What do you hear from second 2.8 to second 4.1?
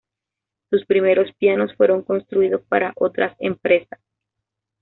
otras empresas.